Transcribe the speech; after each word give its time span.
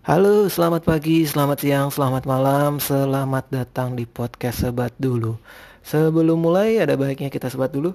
Halo, 0.00 0.48
selamat 0.48 0.88
pagi, 0.88 1.28
selamat 1.28 1.60
siang, 1.60 1.92
selamat 1.92 2.24
malam, 2.24 2.80
selamat 2.80 3.52
datang 3.52 3.92
di 3.92 4.08
podcast 4.08 4.64
Sebat 4.64 4.96
dulu. 4.96 5.36
Sebelum 5.84 6.40
mulai, 6.40 6.80
ada 6.80 6.96
baiknya 6.96 7.28
kita 7.28 7.52
sebat 7.52 7.68
dulu. 7.68 7.92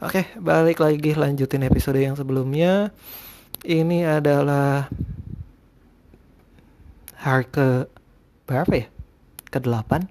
Oke, 0.00 0.32
balik 0.40 0.80
lagi 0.80 1.12
lanjutin 1.12 1.60
episode 1.68 2.00
yang 2.00 2.16
sebelumnya. 2.16 2.88
Ini 3.68 4.16
adalah 4.16 4.88
hari 7.20 7.44
ke 7.52 7.97
berapa 8.48 8.72
ya? 8.72 8.86
Ke 9.52 9.60
8 9.60 10.08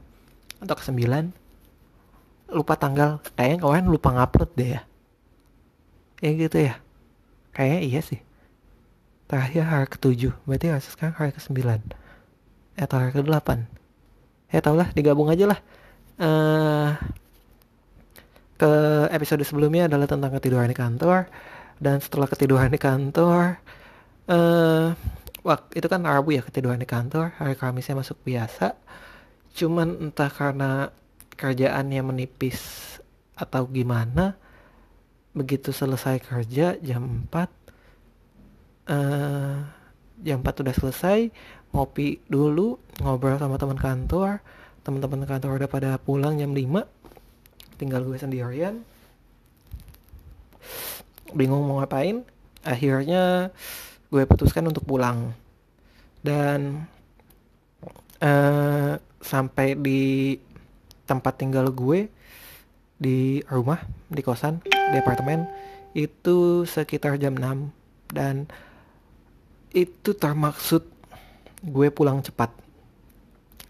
atau 0.62 0.76
ke 0.78 0.84
9? 0.86 2.54
Lupa 2.54 2.78
tanggal. 2.78 3.20
Kayaknya 3.34 3.58
kalian 3.66 3.86
lupa 3.90 4.14
ngupload 4.14 4.52
deh 4.54 4.70
ya. 4.78 4.82
Ya 6.22 6.30
gitu 6.38 6.58
ya. 6.62 6.78
Kayaknya 7.58 7.80
iya 7.82 8.02
sih. 8.06 8.22
Terakhir 9.26 9.66
hari 9.66 9.88
ke-7. 9.90 10.32
Berarti 10.46 10.66
harus 10.70 10.88
sekarang 10.88 11.18
hari 11.18 11.34
ke-9. 11.34 11.60
Atau 12.78 12.96
hari 13.02 13.12
ke-8. 13.18 13.50
Ya 14.54 14.62
tau 14.62 14.78
lah, 14.78 14.94
digabung 14.94 15.34
aja 15.34 15.50
lah. 15.50 15.60
Eh... 16.22 16.94
Uh, 16.94 17.26
ke 18.58 18.72
episode 19.14 19.46
sebelumnya 19.46 19.86
adalah 19.86 20.10
tentang 20.10 20.34
ketiduran 20.34 20.66
di 20.66 20.78
kantor 20.78 21.30
dan 21.78 22.02
setelah 22.02 22.26
ketiduran 22.26 22.74
di 22.74 22.82
kantor 22.82 23.62
uh, 24.34 24.98
waktu 25.48 25.80
itu 25.80 25.88
kan 25.88 26.04
Rabu 26.04 26.36
ya 26.36 26.44
ketiduran 26.44 26.84
di 26.84 26.90
kantor 26.90 27.32
hari 27.40 27.56
Kamisnya 27.56 27.96
masuk 27.96 28.20
biasa. 28.28 28.76
Cuman 29.56 30.12
entah 30.12 30.28
karena 30.28 30.92
kerjaannya 31.40 32.04
menipis 32.04 32.60
atau 33.40 33.64
gimana 33.72 34.36
begitu 35.32 35.70
selesai 35.70 36.20
kerja 36.20 36.76
jam 36.82 37.30
4 37.30 37.32
uh, 37.32 37.46
eh, 38.90 39.56
jam 40.26 40.42
4 40.44 40.64
udah 40.66 40.76
selesai 40.76 41.30
ngopi 41.72 42.26
dulu 42.28 42.76
ngobrol 43.00 43.40
sama 43.40 43.56
teman 43.56 43.80
kantor. 43.80 44.44
Teman-teman 44.84 45.28
kantor 45.28 45.64
udah 45.64 45.70
pada 45.72 45.96
pulang 45.96 46.36
jam 46.36 46.52
5 46.52 47.80
tinggal 47.80 48.04
gue 48.04 48.20
sendirian. 48.20 48.84
Bingung 51.32 51.64
mau 51.64 51.80
ngapain 51.80 52.28
akhirnya 52.68 53.56
gue 54.08 54.24
putuskan 54.24 54.68
untuk 54.68 54.88
pulang. 54.88 55.36
Dan 56.24 56.88
uh, 58.24 58.94
sampai 59.22 59.78
di 59.78 60.36
tempat 61.08 61.40
tinggal 61.40 61.72
gue 61.72 62.12
di 62.98 63.40
rumah 63.48 63.80
di 64.10 64.22
kosan 64.26 64.60
di 64.66 64.98
apartemen 64.98 65.46
itu 65.94 66.68
sekitar 66.68 67.22
jam 67.22 67.38
6 67.38 68.12
dan 68.12 68.50
itu 69.72 70.12
termaksud 70.16 70.84
gue 71.64 71.88
pulang 71.92 72.24
cepat. 72.24 72.52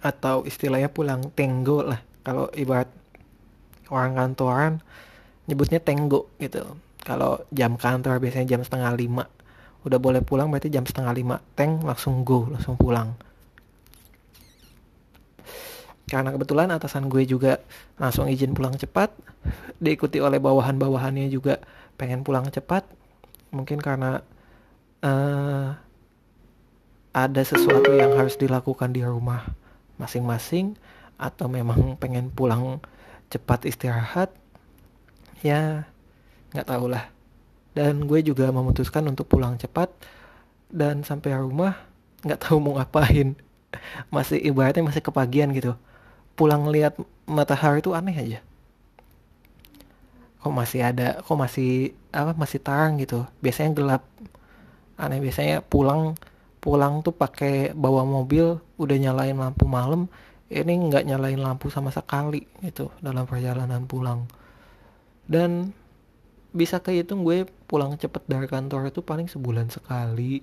Atau 0.01 0.45
istilahnya 0.45 0.93
pulang 0.93 1.33
tenggo 1.33 1.81
lah 1.83 1.99
kalau 2.21 2.47
ibarat 2.53 2.89
orang 3.89 4.13
kantoran 4.15 4.73
nyebutnya 5.47 5.79
tenggo 5.79 6.29
gitu. 6.37 6.63
Kalau 7.01 7.39
jam 7.55 7.79
kantor 7.79 8.19
biasanya 8.19 8.57
jam 8.57 8.61
setengah 8.67 8.91
lima 8.99 9.23
udah 9.87 9.99
boleh 9.99 10.21
pulang 10.21 10.51
berarti 10.51 10.69
jam 10.69 10.83
setengah 10.83 11.13
lima. 11.15 11.35
Teng 11.55 11.81
langsung 11.81 12.21
go 12.27 12.47
langsung 12.51 12.75
pulang. 12.75 13.15
Karena 16.07 16.31
kebetulan 16.31 16.71
atasan 16.71 17.11
gue 17.11 17.27
juga 17.27 17.59
langsung 17.99 18.31
izin 18.31 18.55
pulang 18.55 18.79
cepat 18.79 19.11
diikuti 19.83 20.23
oleh 20.23 20.39
bawahan-bawahannya 20.39 21.27
juga 21.27 21.59
pengen 21.99 22.23
pulang 22.23 22.47
cepat. 22.47 22.87
Mungkin 23.51 23.79
karena 23.79 24.23
uh, 25.03 25.75
ada 27.11 27.41
sesuatu 27.41 27.91
yang 27.97 28.15
harus 28.15 28.37
dilakukan 28.37 28.93
di 28.93 29.03
rumah 29.03 29.43
masing-masing 29.97 30.77
atau 31.17 31.49
memang 31.49 31.97
pengen 31.97 32.29
pulang 32.29 32.77
cepat 33.27 33.65
istirahat 33.65 34.29
ya 35.41 35.83
nggak 36.53 36.67
tahu 36.69 36.87
lah 36.93 37.09
dan 37.77 38.09
gue 38.09 38.25
juga 38.25 38.49
memutuskan 38.49 39.05
untuk 39.05 39.29
pulang 39.29 39.53
cepat. 39.61 39.93
Dan 40.65 41.05
sampai 41.05 41.37
rumah 41.37 41.77
nggak 42.25 42.41
tahu 42.41 42.57
mau 42.57 42.81
ngapain. 42.81 43.37
Masih 44.15 44.41
ibaratnya 44.41 44.81
masih 44.81 45.05
kepagian 45.05 45.53
gitu. 45.53 45.77
Pulang 46.33 46.65
lihat 46.73 46.97
matahari 47.29 47.85
itu 47.85 47.93
aneh 47.93 48.17
aja. 48.17 48.39
Kok 50.41 50.53
masih 50.55 50.81
ada 50.81 51.19
kok 51.19 51.35
masih 51.37 51.93
apa 52.09 52.33
masih 52.33 52.57
terang 52.63 52.97
gitu. 52.97 53.27
Biasanya 53.43 53.71
gelap. 53.77 54.03
Aneh 54.97 55.21
biasanya 55.21 55.61
pulang 55.61 56.17
pulang 56.63 57.05
tuh 57.05 57.13
pakai 57.13 57.75
bawa 57.77 58.07
mobil 58.07 58.57
udah 58.81 58.97
nyalain 58.97 59.37
lampu 59.37 59.69
malam. 59.69 60.09
Ini 60.47 60.73
nggak 60.89 61.05
nyalain 61.05 61.37
lampu 61.43 61.67
sama 61.67 61.91
sekali 61.91 62.47
itu 62.63 62.87
dalam 63.03 63.27
perjalanan 63.27 63.83
pulang. 63.85 64.25
Dan 65.27 65.75
bisa 66.57 66.81
kehitung 66.81 67.21
gue 67.21 67.45
pulang 67.69 67.93
cepet 67.93 68.25
dari 68.25 68.49
kantor 68.49 68.89
itu 68.89 69.05
paling 69.05 69.29
sebulan 69.29 69.69
sekali. 69.69 70.41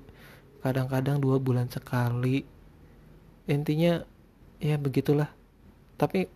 Kadang-kadang 0.63 1.19
dua 1.19 1.43
bulan 1.43 1.67
sekali. 1.67 2.47
Intinya 3.51 3.99
ya 4.63 4.79
begitulah. 4.79 5.29
Tapi 5.99 6.31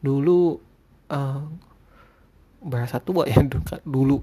dulu 0.00 0.56
uh, 1.12 1.44
berasa 2.58 2.98
tua 2.98 3.28
ya 3.28 3.38
dulu 3.86 4.18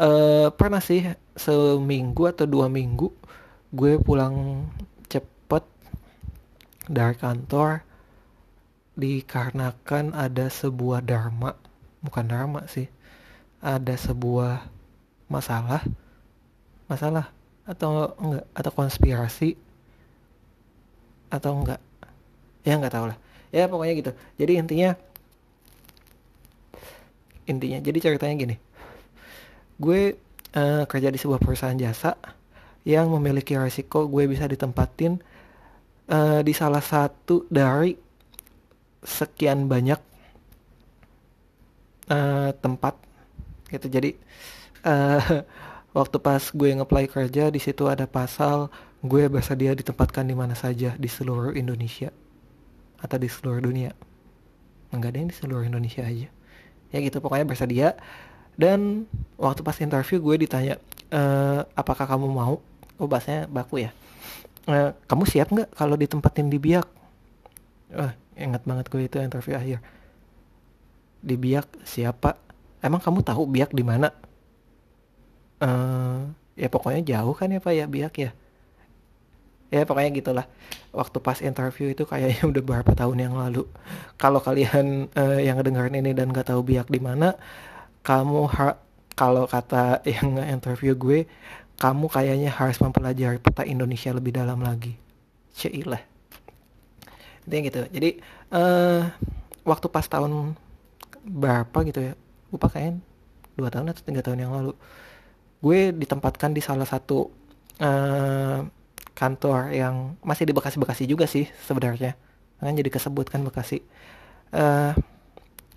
uh, 0.00 0.48
pernah 0.56 0.82
sih 0.82 1.04
seminggu 1.38 2.26
atau 2.26 2.48
dua 2.48 2.66
minggu 2.66 3.12
gue 3.70 4.00
pulang 4.00 4.66
cepet 5.06 5.62
dari 6.88 7.14
kantor 7.14 7.84
dikarenakan 8.96 10.16
ada 10.16 10.48
sebuah 10.48 11.04
dharma. 11.04 11.52
Bukan 12.02 12.24
dharma 12.26 12.64
sih 12.66 12.88
ada 13.58 13.94
sebuah 13.98 14.66
masalah 15.28 15.82
masalah 16.88 17.28
atau 17.68 18.16
enggak 18.16 18.44
atau 18.56 18.70
konspirasi 18.72 19.50
atau 21.28 21.60
enggak? 21.60 21.80
Ya 22.64 22.80
enggak 22.80 22.94
tahu 22.96 23.06
lah. 23.12 23.18
Ya 23.52 23.68
pokoknya 23.68 23.94
gitu. 24.00 24.12
Jadi 24.40 24.52
intinya 24.56 24.90
intinya 27.44 27.78
jadi 27.80 27.98
ceritanya 28.00 28.34
gini. 28.36 28.56
Gue 29.76 30.16
uh, 30.56 30.84
kerja 30.88 31.12
di 31.12 31.18
sebuah 31.20 31.40
perusahaan 31.40 31.76
jasa 31.76 32.16
yang 32.88 33.12
memiliki 33.12 33.52
resiko 33.52 34.08
gue 34.08 34.24
bisa 34.24 34.48
ditempatin 34.48 35.20
uh, 36.08 36.40
di 36.40 36.52
salah 36.56 36.80
satu 36.80 37.44
dari 37.52 37.92
sekian 39.04 39.68
banyak 39.68 40.00
uh, 42.08 42.50
tempat 42.56 43.07
gitu. 43.68 43.86
Jadi 43.88 44.16
uh, 44.84 45.44
waktu 45.98 46.16
pas 46.20 46.42
gue 46.42 46.68
ngeplay 46.74 47.06
kerja 47.08 47.48
di 47.52 47.60
situ 47.60 47.88
ada 47.88 48.04
pasal 48.04 48.68
gue 49.04 49.30
bersedia 49.30 49.72
ditempatkan 49.78 50.26
di 50.26 50.34
mana 50.34 50.58
saja 50.58 50.98
di 50.98 51.08
seluruh 51.08 51.54
Indonesia. 51.54 52.10
Atau 52.98 53.22
di 53.22 53.30
seluruh 53.30 53.62
dunia. 53.62 53.94
Enggak 54.90 55.14
ada 55.14 55.18
yang 55.22 55.30
di 55.30 55.36
seluruh 55.36 55.64
Indonesia 55.64 56.02
aja. 56.02 56.28
Ya 56.88 56.98
gitu 57.04 57.20
pokoknya 57.20 57.44
bersedia 57.44 57.88
dan 58.58 59.06
waktu 59.38 59.62
pas 59.62 59.78
interview 59.78 60.18
gue 60.18 60.48
ditanya 60.48 60.82
e, 61.14 61.22
apakah 61.78 62.10
kamu 62.10 62.26
mau? 62.26 62.58
Oh 62.98 63.06
bahasanya 63.06 63.46
baku 63.46 63.86
ya. 63.86 63.94
E, 64.66 64.96
kamu 65.06 65.24
siap 65.30 65.52
nggak 65.54 65.70
kalau 65.78 65.94
ditempatin 65.94 66.50
di 66.50 66.58
biak? 66.58 66.88
Wah, 67.94 68.12
ingat 68.34 68.66
banget 68.66 68.90
gue 68.90 69.06
itu 69.06 69.22
interview 69.22 69.54
akhir. 69.54 69.78
Di 71.22 71.38
biak 71.38 71.86
siapa 71.86 72.34
emang 72.84 73.00
kamu 73.02 73.20
tahu 73.24 73.44
biak 73.48 73.70
di 73.74 73.84
mana? 73.86 74.12
Uh, 75.58 76.30
ya 76.54 76.70
pokoknya 76.70 77.02
jauh 77.02 77.34
kan 77.34 77.50
ya 77.50 77.58
pak 77.58 77.74
ya 77.74 77.86
biak 77.90 78.14
ya? 78.18 78.30
Ya 79.68 79.84
pokoknya 79.84 80.10
gitulah. 80.16 80.46
Waktu 80.94 81.18
pas 81.20 81.38
interview 81.44 81.92
itu 81.92 82.08
kayaknya 82.08 82.42
udah 82.50 82.62
beberapa 82.62 82.92
tahun 82.96 83.18
yang 83.28 83.34
lalu. 83.36 83.68
Kalau 84.16 84.40
kalian 84.40 85.12
uh, 85.12 85.40
yang 85.40 85.60
dengerin 85.60 86.00
ini 86.00 86.16
dan 86.16 86.32
gak 86.32 86.48
tahu 86.50 86.64
biak 86.64 86.88
di 86.88 87.00
mana 87.02 87.36
kamu 88.06 88.48
kalau 89.18 89.44
kata 89.44 90.00
yang 90.18 90.40
interview 90.48 90.94
gue 90.94 91.28
kamu 91.78 92.10
kayaknya 92.10 92.50
harus 92.50 92.78
mempelajari 92.82 93.38
peta 93.38 93.62
Indonesia 93.62 94.10
lebih 94.10 94.34
dalam 94.34 94.58
lagi. 94.62 94.98
Cilah 95.54 96.18
intinya 97.48 97.64
gitu. 97.72 97.80
Jadi 97.88 98.10
uh, 98.52 99.08
waktu 99.64 99.86
pas 99.88 100.04
tahun 100.04 100.52
berapa 101.24 101.78
gitu 101.88 102.12
ya 102.12 102.14
kayaknya 102.56 103.04
dua 103.58 103.68
tahun 103.68 103.90
atau 103.92 104.02
tiga 104.06 104.22
tahun 104.22 104.46
yang 104.46 104.52
lalu. 104.54 104.72
Gue 105.58 105.90
ditempatkan 105.90 106.54
di 106.54 106.62
salah 106.62 106.86
satu 106.86 107.28
uh, 107.82 108.62
kantor 109.18 109.74
yang 109.74 110.14
masih 110.22 110.46
di 110.46 110.54
Bekasi-Bekasi 110.54 111.10
juga 111.10 111.26
sih 111.26 111.50
sebenarnya. 111.66 112.14
Kan 112.62 112.78
jadi 112.78 112.86
kesebut 112.86 113.26
kan 113.26 113.42
Bekasi. 113.42 113.82
Uh, 114.54 114.94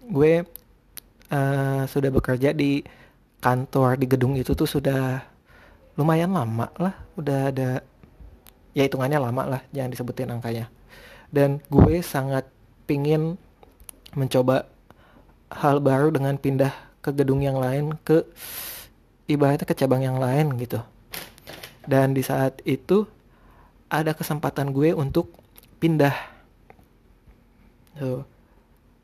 gue 0.05 0.45
uh, 1.33 1.83
sudah 1.89 2.09
bekerja 2.13 2.53
di 2.53 2.85
kantor 3.41 3.97
di 3.97 4.05
gedung 4.05 4.37
itu 4.37 4.53
tuh 4.53 4.69
sudah 4.69 5.25
lumayan 5.97 6.31
lama 6.31 6.69
lah. 6.77 6.93
Udah 7.17 7.49
ada 7.49 7.81
ya 8.71 8.87
hitungannya 8.87 9.19
lama 9.19 9.57
lah 9.57 9.61
jangan 9.73 9.89
disebutin 9.89 10.29
angkanya. 10.29 10.69
Dan 11.33 11.59
gue 11.73 12.05
sangat 12.05 12.45
pingin 12.85 13.41
mencoba 14.13 14.70
hal 15.51 15.83
baru 15.83 16.15
dengan 16.15 16.39
pindah 16.39 16.71
ke 17.03 17.11
gedung 17.11 17.43
yang 17.43 17.59
lain 17.59 17.97
ke 18.07 18.23
ibaratnya 19.27 19.67
ke 19.67 19.75
cabang 19.75 20.03
yang 20.03 20.17
lain 20.17 20.55
gitu. 20.55 20.79
Dan 21.83 22.15
di 22.15 22.23
saat 22.23 22.61
itu 22.63 23.03
ada 23.91 24.15
kesempatan 24.15 24.71
gue 24.71 24.95
untuk 24.95 25.33
pindah. 25.81 26.13
So, 27.99 28.23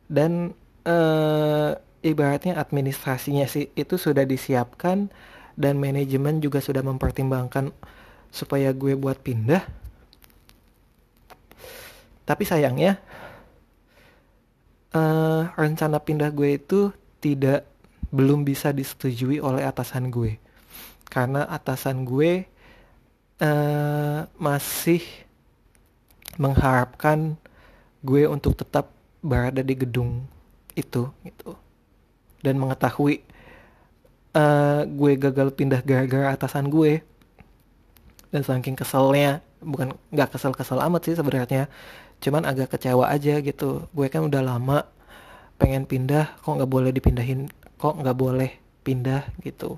dan 0.07 0.55
uh, 0.87 1.75
ibaratnya 2.05 2.55
administrasinya 2.55 3.43
sih 3.49 3.67
itu 3.75 3.99
sudah 3.99 4.23
disiapkan 4.23 5.11
dan 5.57 5.75
manajemen 5.81 6.39
juga 6.39 6.63
sudah 6.63 6.85
mempertimbangkan 6.85 7.75
supaya 8.31 8.71
gue 8.71 8.95
buat 8.95 9.19
pindah. 9.19 9.65
Tapi 12.27 12.43
sayangnya 12.43 13.01
uh, 14.95 15.51
rencana 15.57 15.99
pindah 15.99 16.31
gue 16.31 16.55
itu 16.55 16.93
tidak 17.19 17.67
belum 18.13 18.47
bisa 18.47 18.71
disetujui 18.71 19.43
oleh 19.43 19.65
atasan 19.67 20.07
gue. 20.13 20.39
Karena 21.07 21.47
atasan 21.47 22.07
gue 22.07 22.45
uh, 23.43 24.19
masih 24.37 25.01
mengharapkan 26.37 27.35
gue 28.05 28.29
untuk 28.29 28.53
tetap 28.55 28.93
berada 29.19 29.59
di 29.59 29.75
gedung 29.75 30.23
itu 30.77 31.09
gitu. 31.25 31.57
Dan 32.39 32.61
mengetahui 32.61 33.25
uh, 34.37 34.85
gue 34.85 35.11
gagal 35.17 35.51
pindah 35.57 35.81
gara-gara 35.83 36.31
atasan 36.37 36.69
gue. 36.69 37.01
Dan 38.27 38.43
saking 38.43 38.75
keselnya 38.75 39.39
bukan 39.63 39.95
nggak 40.13 40.37
kesel-kesel 40.37 40.77
amat 40.83 41.01
sih 41.09 41.15
sebenarnya 41.17 41.65
cuman 42.21 42.43
agak 42.49 42.73
kecewa 42.73 43.09
aja 43.09 43.39
gitu. 43.41 43.85
Gue 43.93 44.07
kan 44.09 44.25
udah 44.25 44.41
lama 44.41 44.87
pengen 45.57 45.89
pindah 45.89 46.37
kok 46.41 46.53
nggak 46.53 46.69
boleh 46.69 46.91
dipindahin 46.93 47.49
kok 47.77 47.97
nggak 47.97 48.17
boleh 48.17 48.51
pindah 48.85 49.25
gitu. 49.41 49.77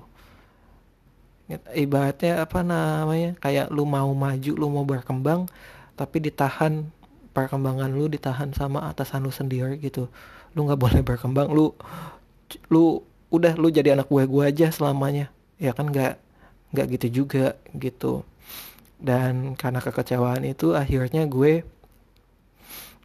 Ibaratnya 1.74 2.46
apa 2.46 2.62
namanya 2.62 3.34
kayak 3.42 3.74
lu 3.74 3.82
mau 3.82 4.12
maju 4.14 4.52
lu 4.54 4.66
mau 4.70 4.86
berkembang 4.86 5.50
tapi 5.98 6.22
ditahan 6.22 6.86
perkembangan 7.34 7.90
lu 7.90 8.06
ditahan 8.06 8.54
sama 8.54 8.86
atasan 8.86 9.26
lu 9.26 9.32
sendiri 9.34 9.76
gitu. 9.82 10.06
Lu 10.54 10.64
nggak 10.68 10.80
boleh 10.80 11.00
berkembang 11.02 11.50
lu 11.50 11.74
lu 12.70 13.02
udah 13.30 13.54
lu 13.58 13.70
jadi 13.70 13.98
anak 13.98 14.06
gue 14.06 14.24
gue 14.26 14.44
aja 14.46 14.70
selamanya. 14.70 15.28
Ya 15.58 15.74
kan 15.74 15.90
nggak 15.90 16.16
nggak 16.70 16.86
gitu 16.98 17.06
juga 17.24 17.58
gitu. 17.74 18.22
Dan 19.00 19.56
karena 19.56 19.80
kekecewaan 19.80 20.44
itu 20.46 20.76
akhirnya 20.76 21.26
gue 21.26 21.66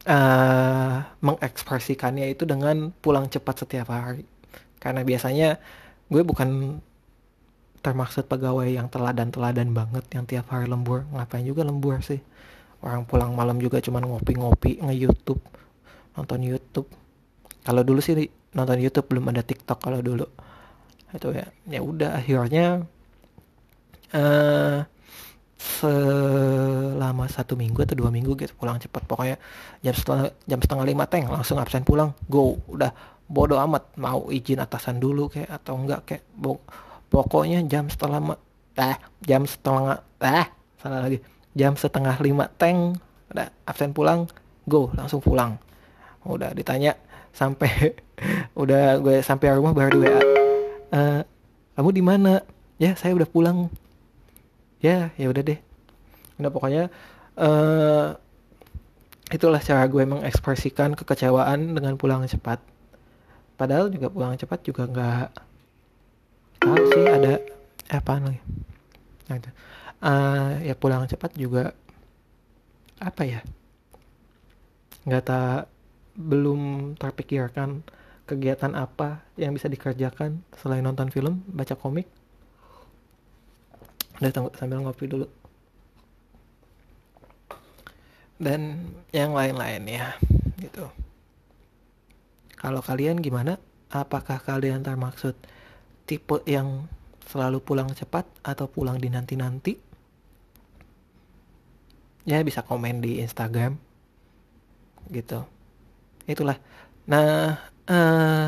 uh, 0.05 0.95
mengekspresikannya 1.21 2.31
itu 2.31 2.45
dengan 2.45 2.93
pulang 3.01 3.29
cepat 3.29 3.65
setiap 3.65 3.89
hari. 3.91 4.25
Karena 4.77 5.01
biasanya 5.01 5.57
gue 6.09 6.21
bukan 6.21 6.79
termaksud 7.81 8.25
pegawai 8.25 8.65
yang 8.65 8.89
teladan-teladan 8.89 9.69
banget 9.73 10.05
yang 10.13 10.25
tiap 10.25 10.49
hari 10.49 10.65
lembur. 10.65 11.05
Ngapain 11.13 11.45
juga 11.45 11.65
lembur 11.65 12.01
sih? 12.01 12.21
Orang 12.81 13.05
pulang 13.09 13.33
malam 13.33 13.57
juga 13.57 13.81
cuman 13.81 14.05
ngopi-ngopi 14.05 14.81
nge-youtube 14.81 15.41
nonton 16.15 16.39
youtube. 16.41 16.87
Kalau 17.65 17.81
dulu 17.81 17.99
sih 17.99 18.29
nonton 18.55 18.79
youtube 18.79 19.05
belum 19.09 19.29
ada 19.33 19.41
tiktok 19.41 19.81
kalau 19.81 19.99
dulu. 20.01 20.25
Itu 21.13 21.31
ya 21.33 21.45
ya 21.69 21.81
udah 21.81 22.19
akhirnya 22.19 22.85
uh, 24.13 24.77
selama 25.65 27.25
satu 27.25 27.57
minggu 27.57 27.81
atau 27.81 27.97
dua 27.97 28.13
minggu 28.13 28.37
gitu 28.37 28.53
pulang 28.53 28.77
cepat 28.77 29.01
pokoknya 29.09 29.37
jam 29.81 29.95
setengah 29.97 30.29
jam 30.45 30.59
setengah 30.61 30.85
lima 30.85 31.05
teng 31.09 31.25
langsung 31.25 31.57
absen 31.57 31.81
pulang. 31.81 32.13
Go 32.29 32.61
udah 32.69 32.93
bodoh 33.25 33.57
amat 33.57 33.97
mau 33.97 34.29
izin 34.29 34.61
atasan 34.61 35.01
dulu 35.01 35.27
kayak 35.27 35.49
atau 35.49 35.73
enggak 35.75 36.01
kayak. 36.05 36.23
Pokoknya 37.09 37.65
jam 37.65 37.89
setengah 37.89 38.37
eh 38.77 38.97
jam 39.25 39.43
setengah 39.49 39.97
eh 40.21 40.47
salah 40.77 41.01
lagi. 41.09 41.17
Jam 41.55 41.73
setengah 41.73 42.15
lima 42.21 42.45
teng 42.61 42.93
udah 43.33 43.47
absen 43.65 43.89
pulang 43.89 44.29
go 44.69 44.93
langsung 44.93 45.19
pulang. 45.19 45.57
Udah 46.25 46.53
ditanya 46.53 46.93
sampai 47.33 47.97
udah 48.61 49.01
gue 49.01 49.19
sampai 49.19 49.57
rumah 49.59 49.75
baru 49.75 49.99
di 49.99 50.07
WA 50.07 50.21
e, 50.95 51.01
kamu 51.75 51.89
di 51.91 52.03
mana? 52.03 52.33
Ya 52.79 52.95
saya 52.95 53.15
udah 53.15 53.27
pulang 53.27 53.71
ya 54.79 55.11
ya 55.15 55.27
udah 55.29 55.43
deh. 55.43 55.59
Udah 56.39 56.51
pokoknya 56.51 56.83
uh, 57.39 58.15
itulah 59.31 59.59
cara 59.63 59.87
gue 59.87 60.03
mengekspresikan 60.05 60.93
kekecewaan 60.93 61.75
dengan 61.75 61.95
pulang 61.95 62.23
cepat. 62.27 62.61
Padahal 63.55 63.87
juga 63.87 64.11
pulang 64.11 64.35
cepat 64.35 64.59
juga 64.67 64.83
nggak 64.87 65.27
tahu 66.59 66.75
sih 66.91 67.05
ada 67.07 67.39
eh, 67.91 67.99
apa 67.99 68.17
lagi 68.17 68.41
nah. 69.29 69.37
Uh, 70.05 70.59
ya 70.61 70.75
pulang 70.75 71.07
cepat 71.07 71.33
juga 71.33 71.71
apa 72.99 73.23
ya? 73.23 73.41
Nggak 75.07 75.23
tak 75.23 75.71
belum 76.15 76.93
terpikirkan 76.95 77.83
kegiatan 78.25 78.73
apa 78.73 79.21
yang 79.37 79.53
bisa 79.53 79.69
dikerjakan 79.69 80.41
selain 80.57 80.81
nonton 80.81 81.13
film 81.13 81.45
baca 81.45 81.77
komik 81.77 82.09
udah 84.19 84.31
sambil 84.55 84.79
ngopi 84.83 85.05
dulu. 85.11 85.27
Dan 88.35 88.91
yang 89.15 89.31
lain-lain 89.31 89.83
ya 89.87 90.15
gitu. 90.59 90.91
Kalau 92.59 92.83
kalian 92.83 93.19
gimana? 93.23 93.59
Apakah 93.91 94.43
kalian 94.43 94.83
termaksud 94.83 95.35
tipe 96.03 96.43
yang 96.43 96.87
selalu 97.27 97.63
pulang 97.63 97.91
cepat 97.95 98.27
atau 98.43 98.67
pulang 98.67 98.99
di 98.99 99.07
nanti-nanti? 99.07 99.79
Ya 102.27 102.41
bisa 102.43 102.65
komen 102.65 102.99
di 102.99 103.23
Instagram. 103.23 103.79
Gitu. 105.11 105.39
Itulah. 106.27 106.57
Nah 107.07 107.61
uh, 107.87 108.47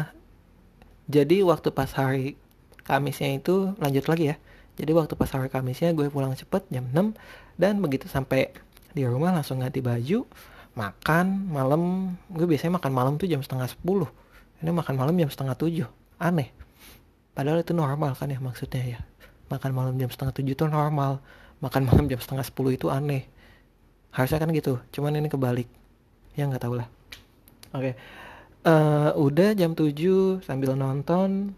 jadi 1.07 1.45
waktu 1.47 1.71
pas 1.71 1.91
hari 1.95 2.35
Kamisnya 2.83 3.35
itu 3.35 3.75
lanjut 3.79 4.07
lagi 4.07 4.31
ya 4.31 4.37
jadi 4.77 4.93
waktu 4.93 5.17
pas 5.17 5.27
hari 5.33 5.49
Kamisnya 5.49 5.91
gue 5.97 6.07
pulang 6.13 6.37
cepet 6.37 6.69
jam 6.69 6.85
6 6.93 7.17
dan 7.57 7.81
begitu 7.81 8.05
sampai 8.05 8.53
di 8.93 9.03
rumah 9.03 9.33
langsung 9.33 9.59
ganti 9.59 9.81
baju 9.81 10.23
makan 10.77 11.49
malam 11.49 12.13
gue 12.29 12.45
biasanya 12.45 12.77
makan 12.77 12.91
malam 12.93 13.13
tuh 13.17 13.25
jam 13.25 13.41
setengah 13.41 13.65
10 13.65 13.81
ini 14.61 14.69
makan 14.69 14.95
malam 14.95 15.13
jam 15.17 15.29
setengah 15.33 15.57
7 15.57 15.89
aneh 16.21 16.53
Padahal 17.37 17.61
itu 17.61 17.69
normal 17.77 18.17
kan 18.17 18.33
ya 18.33 18.41
maksudnya 18.41 18.97
ya. 18.97 18.99
Makan 19.53 19.69
malam 19.69 19.93
jam 20.01 20.09
setengah 20.09 20.33
tujuh 20.33 20.57
itu 20.57 20.65
normal. 20.65 21.21
Makan 21.61 21.85
malam 21.85 22.09
jam 22.09 22.17
setengah 22.17 22.41
sepuluh 22.41 22.73
itu 22.73 22.89
aneh. 22.89 23.29
Harusnya 24.09 24.41
kan 24.41 24.49
gitu. 24.49 24.81
Cuman 24.89 25.13
ini 25.21 25.29
kebalik. 25.29 25.69
Ya 26.33 26.49
nggak 26.49 26.65
tahu 26.65 26.81
lah. 26.81 26.89
Oke. 27.77 27.93
Okay. 27.93 27.93
Uh, 28.65 28.73
eh, 28.73 29.09
udah 29.21 29.53
jam 29.53 29.77
tujuh 29.77 30.41
sambil 30.41 30.73
nonton. 30.73 31.53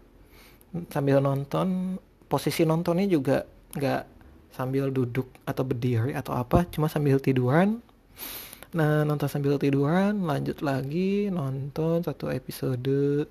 Sambil 0.92 1.24
nonton. 1.24 1.96
Posisi 2.30 2.62
nontonnya 2.62 3.10
juga 3.10 3.42
nggak 3.74 4.02
sambil 4.54 4.94
duduk 4.94 5.26
atau 5.42 5.66
berdiri 5.66 6.14
atau 6.14 6.38
apa. 6.38 6.62
Cuma 6.70 6.86
sambil 6.86 7.18
tiduran. 7.18 7.82
Nah 8.70 9.02
nonton 9.02 9.26
sambil 9.26 9.58
tiduran. 9.58 10.22
Lanjut 10.22 10.62
lagi 10.62 11.26
nonton 11.26 12.06
satu 12.06 12.30
episode 12.30 13.26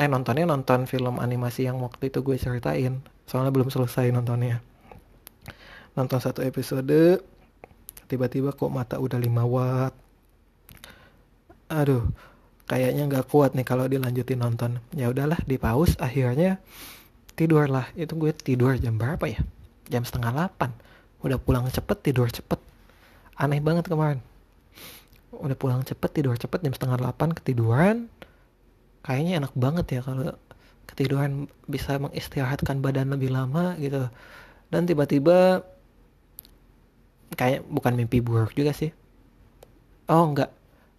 eh 0.00 0.08
nontonnya 0.08 0.48
nonton 0.48 0.88
film 0.88 1.20
animasi 1.20 1.68
yang 1.68 1.76
waktu 1.84 2.08
itu 2.08 2.24
gue 2.24 2.36
ceritain 2.40 3.04
soalnya 3.28 3.52
belum 3.52 3.68
selesai 3.68 4.08
nontonnya 4.08 4.64
nonton 5.92 6.16
satu 6.16 6.40
episode 6.40 7.20
tiba-tiba 8.08 8.56
kok 8.56 8.72
mata 8.72 8.96
udah 8.96 9.20
5 9.20 9.28
watt 9.52 9.94
aduh 11.68 12.08
kayaknya 12.64 13.04
nggak 13.04 13.28
kuat 13.28 13.52
nih 13.52 13.68
kalau 13.68 13.84
dilanjutin 13.84 14.40
nonton 14.40 14.80
ya 14.96 15.12
udahlah 15.12 15.36
di 15.44 15.60
pause 15.60 16.00
akhirnya 16.00 16.56
tidur 17.34 17.64
lah 17.68 17.88
itu 17.96 18.12
gue 18.16 18.30
tidur 18.36 18.76
jam 18.76 18.96
berapa 18.96 19.24
ya? 19.26 19.40
Jam 19.88 20.04
setengah 20.04 20.32
delapan. 20.32 20.70
Udah 21.22 21.38
pulang 21.38 21.68
cepet 21.68 21.98
tidur 22.02 22.28
cepet. 22.28 22.60
Aneh 23.38 23.62
banget 23.62 23.88
kemarin. 23.88 24.20
Udah 25.32 25.56
pulang 25.56 25.80
cepet 25.82 26.10
tidur 26.12 26.36
cepet 26.36 26.60
jam 26.62 26.72
setengah 26.74 26.98
delapan 27.00 27.32
ketiduran. 27.32 27.96
Kayaknya 29.02 29.32
enak 29.42 29.52
banget 29.58 29.86
ya 29.98 30.00
kalau 30.04 30.36
ketiduran 30.86 31.48
bisa 31.66 31.96
mengistirahatkan 31.96 32.84
badan 32.84 33.10
lebih 33.14 33.32
lama 33.32 33.74
gitu. 33.80 34.06
Dan 34.68 34.84
tiba-tiba 34.84 35.64
kayak 37.34 37.64
bukan 37.68 37.96
mimpi 37.96 38.20
buruk 38.20 38.52
juga 38.52 38.76
sih. 38.76 38.92
Oh 40.08 40.28
enggak. 40.28 40.52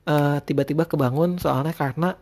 Uh, 0.03 0.43
tiba-tiba 0.43 0.83
kebangun 0.83 1.39
soalnya 1.39 1.71
karena 1.71 2.19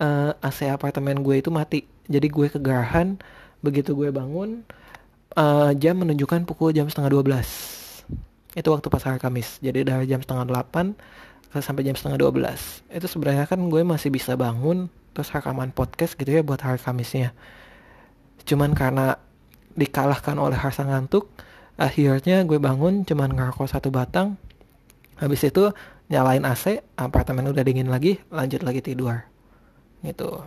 uh, 0.00 0.32
AC 0.40 0.70
apartemen 0.70 1.20
gue 1.20 1.42
itu 1.42 1.52
mati. 1.52 1.84
Jadi 2.10 2.26
gue 2.32 2.46
kegerahan 2.48 3.20
begitu 3.60 3.92
gue 3.92 4.08
bangun 4.08 4.64
uh, 5.36 5.72
jam 5.76 6.00
menunjukkan 6.00 6.48
pukul 6.48 6.72
jam 6.72 6.88
setengah 6.88 7.22
12 7.22 7.70
itu 8.58 8.66
waktu 8.66 8.86
pas 8.90 9.02
hari 9.06 9.22
Kamis. 9.22 9.62
Jadi 9.62 9.86
dari 9.86 10.04
jam 10.10 10.18
setengah 10.18 10.46
8 10.48 11.54
sampai 11.62 11.82
jam 11.82 11.94
setengah 11.98 12.18
12 12.30 12.94
itu 12.94 13.06
sebenarnya 13.10 13.46
kan 13.46 13.58
gue 13.66 13.82
masih 13.82 14.10
bisa 14.10 14.38
bangun 14.38 14.86
terus 15.10 15.34
rekaman 15.34 15.74
podcast 15.74 16.14
gitu 16.14 16.30
ya 16.30 16.42
buat 16.42 16.58
hari 16.62 16.78
Kamisnya. 16.78 17.34
Cuman 18.46 18.74
karena 18.74 19.18
dikalahkan 19.78 20.34
oleh 20.38 20.58
rasa 20.58 20.82
ngantuk 20.82 21.30
akhirnya 21.78 22.42
gue 22.42 22.58
bangun 22.58 23.06
cuman 23.06 23.30
ngerokok 23.34 23.66
satu 23.70 23.94
batang. 23.94 24.34
Habis 25.18 25.46
itu 25.46 25.70
nyalain 26.10 26.42
AC 26.42 26.82
apartemen 26.98 27.46
udah 27.50 27.62
dingin 27.62 27.86
lagi 27.86 28.18
lanjut 28.34 28.66
lagi 28.66 28.82
tidur. 28.82 29.26
Gitu. 30.02 30.42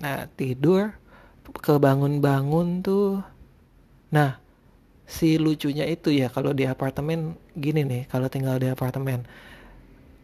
Nah 0.00 0.24
tidur 0.36 0.96
kebangun-bangun 1.60 2.80
tuh 2.80 3.20
nah 4.12 4.40
si 5.08 5.36
lucunya 5.36 5.84
itu 5.88 6.12
ya 6.12 6.32
kalau 6.32 6.56
di 6.56 6.64
apartemen 6.64 7.36
gini 7.52 7.84
nih 7.84 8.02
kalau 8.08 8.32
tinggal 8.32 8.56
di 8.56 8.68
apartemen 8.70 9.28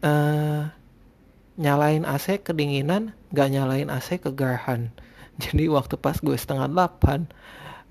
uh, 0.03 0.71
nyalain 1.59 2.07
AC 2.07 2.39
kedinginan, 2.39 3.11
gak 3.35 3.51
nyalain 3.51 3.91
AC 3.91 4.23
kegarahan. 4.23 4.95
Jadi 5.43 5.67
waktu 5.67 5.99
pas 5.99 6.15
gue 6.19 6.35
setengah 6.35 6.71
delapan, 6.71 7.27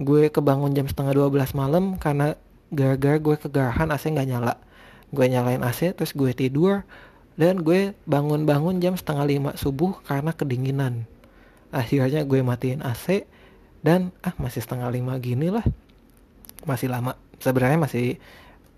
gue 0.01 0.33
kebangun 0.33 0.73
jam 0.73 0.89
setengah 0.89 1.13
dua 1.13 1.29
belas 1.29 1.53
malam 1.53 2.01
karena 2.01 2.37
gara-gara 2.73 3.21
gue 3.21 3.37
kegarahan 3.37 3.93
AC 3.93 4.09
gak 4.09 4.29
nyala. 4.29 4.57
Gue 5.13 5.29
nyalain 5.29 5.61
AC 5.61 5.93
terus 5.93 6.17
gue 6.17 6.33
tidur 6.33 6.85
dan 7.39 7.61
gue 7.61 7.93
bangun-bangun 8.09 8.81
jam 8.81 8.97
setengah 8.97 9.25
lima 9.29 9.51
subuh 9.55 10.01
karena 10.09 10.33
kedinginan. 10.33 11.05
Akhirnya 11.71 12.25
gue 12.25 12.41
matiin 12.41 12.81
AC 12.81 13.29
dan 13.85 14.11
ah 14.25 14.35
masih 14.41 14.65
setengah 14.65 14.89
lima 14.93 15.17
gini 15.21 15.53
lah. 15.53 15.65
Masih 16.65 16.89
lama. 16.91 17.15
Sebenarnya 17.39 17.79
masih 17.79 18.19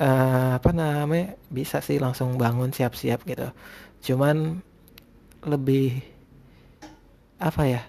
uh, 0.01 0.57
apa 0.57 0.71
namanya 0.73 1.37
bisa 1.53 1.85
sih 1.85 2.01
langsung 2.01 2.41
bangun 2.41 2.73
siap-siap 2.73 3.23
gitu 3.29 3.53
cuman 4.01 4.65
lebih 5.45 6.01
apa 7.37 7.63
ya 7.69 7.83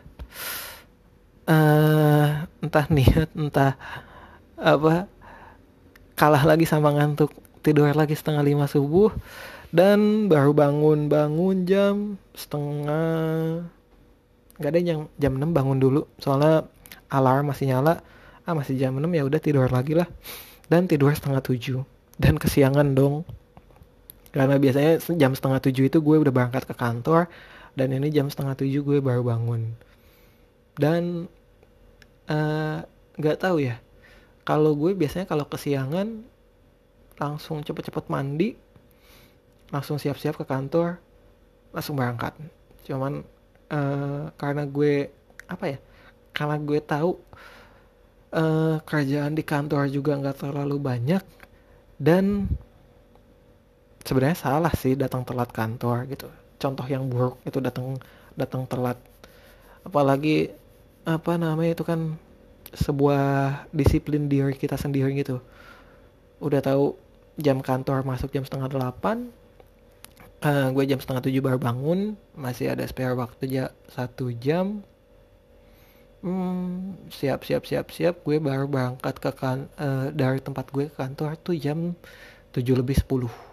uh, 1.48 2.48
entah 2.60 2.86
niat 2.96 3.32
entah 3.34 3.80
apa 4.60 5.08
kalah 6.20 6.44
lagi 6.46 6.68
sama 6.68 6.94
ngantuk 6.94 7.34
tidur 7.66 7.90
lagi 7.96 8.14
setengah 8.14 8.44
lima 8.46 8.68
subuh 8.68 9.10
dan 9.72 10.28
baru 10.28 10.52
bangun 10.52 11.08
bangun 11.08 11.64
jam 11.64 11.96
setengah 12.36 13.66
nggak 14.62 14.72
ada 14.78 14.80
yang 14.80 15.10
jam 15.18 15.34
6 15.42 15.50
bangun 15.50 15.82
dulu. 15.82 16.06
Soalnya 16.22 16.70
alarm 17.10 17.50
masih 17.50 17.74
nyala. 17.74 18.06
Ah 18.46 18.54
masih 18.54 18.78
jam 18.78 18.94
6 18.94 19.02
ya 19.10 19.26
udah 19.26 19.40
tidur 19.42 19.66
lagi 19.74 19.98
lah. 19.98 20.06
Dan 20.70 20.86
tidur 20.86 21.10
setengah 21.12 21.42
tujuh. 21.42 21.82
Dan 22.22 22.38
kesiangan 22.38 22.94
dong. 22.94 23.26
Karena 24.32 24.56
biasanya 24.62 25.02
jam 25.18 25.34
setengah 25.36 25.60
tujuh 25.60 25.90
itu 25.90 25.98
gue 26.00 26.16
udah 26.22 26.30
berangkat 26.30 26.70
ke 26.70 26.78
kantor. 26.78 27.26
Dan 27.74 27.92
ini 27.92 28.14
jam 28.14 28.30
setengah 28.30 28.54
tujuh 28.54 28.86
gue 28.86 28.98
baru 29.02 29.26
bangun. 29.26 29.74
Dan 30.78 31.26
eh, 32.30 32.78
nggak 33.18 33.38
uh, 33.38 33.42
tahu 33.42 33.58
ya. 33.66 33.82
Kalau 34.46 34.78
gue 34.78 34.94
biasanya 34.96 35.26
kalau 35.28 35.50
kesiangan 35.50 36.22
langsung 37.18 37.66
cepet-cepet 37.66 38.06
mandi. 38.08 38.56
Langsung 39.74 39.98
siap-siap 39.98 40.38
ke 40.38 40.46
kantor. 40.46 41.02
Langsung 41.76 41.98
berangkat. 41.98 42.38
Cuman 42.88 43.26
uh, 43.72 44.30
karena 44.36 44.68
gue 44.68 45.08
apa 45.48 45.66
ya 45.68 45.80
karena 46.32 46.56
gue 46.60 46.80
tahu 46.84 47.12
uh, 48.36 48.78
kerjaan 48.84 49.36
di 49.36 49.44
kantor 49.44 49.88
juga 49.92 50.16
nggak 50.20 50.48
terlalu 50.48 50.78
banyak 50.80 51.24
dan 52.02 52.48
sebenarnya 54.02 54.38
salah 54.38 54.74
sih 54.74 54.98
datang 54.98 55.22
telat 55.22 55.54
kantor 55.54 56.10
gitu. 56.10 56.28
Contoh 56.58 56.86
yang 56.90 57.06
buruk 57.10 57.42
itu 57.46 57.62
datang 57.62 57.98
datang 58.34 58.66
telat. 58.66 58.98
Apalagi 59.86 60.50
apa 61.06 61.38
namanya 61.38 61.74
itu 61.74 61.86
kan 61.86 62.18
sebuah 62.72 63.66
disiplin 63.74 64.30
diri 64.30 64.58
kita 64.58 64.78
sendiri 64.78 65.14
gitu. 65.18 65.42
Udah 66.42 66.62
tahu 66.62 66.98
jam 67.38 67.62
kantor 67.62 68.06
masuk 68.06 68.34
jam 68.34 68.46
setengah 68.46 68.70
delapan 68.70 69.30
uh, 70.44 70.68
gue 70.74 70.84
jam 70.86 71.00
setengah 71.00 71.24
tujuh 71.26 71.42
baru 71.42 71.60
bangun 71.62 72.20
masih 72.38 72.74
ada 72.74 72.86
spare 72.86 73.18
waktu 73.18 73.42
aja 73.50 73.64
satu 73.90 74.30
jam. 74.36 74.86
Hmm, 76.22 77.02
siap 77.10 77.42
siap 77.48 77.66
siap 77.66 77.90
siap. 77.90 78.22
Gue 78.22 78.38
baru 78.38 78.70
berangkat 78.70 79.18
ke 79.18 79.32
kan 79.34 79.66
uh, 79.82 80.14
dari 80.14 80.38
tempat 80.38 80.70
gue 80.70 80.90
ke 80.90 80.96
kantor 80.98 81.38
tuh 81.42 81.58
jam 81.58 81.98
7 82.54 82.62
lebih 82.78 83.00
10 83.00 83.52